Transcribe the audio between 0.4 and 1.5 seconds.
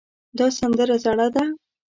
سندره زړه ده